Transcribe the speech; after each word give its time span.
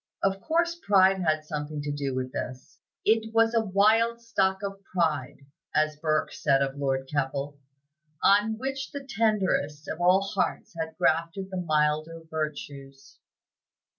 Of 0.23 0.41
course, 0.41 0.79
pride 0.83 1.21
had 1.21 1.45
something 1.45 1.79
to 1.83 1.91
do 1.91 2.15
with 2.15 2.31
this; 2.33 2.79
"it 3.05 3.31
was 3.35 3.53
a 3.53 3.61
wild 3.61 4.19
stock 4.19 4.63
of 4.63 4.83
pride," 4.83 5.45
as 5.75 5.95
Burke 5.95 6.31
said 6.33 6.63
of 6.63 6.75
Lord 6.75 7.07
Keppel, 7.07 7.59
"on 8.23 8.57
which 8.57 8.89
the 8.91 9.05
tenderest 9.07 9.87
of 9.87 10.01
all 10.01 10.21
hearts 10.23 10.73
had 10.75 10.97
grafted 10.97 11.51
the 11.51 11.57
milder 11.61 12.19
virtues." 12.31 13.19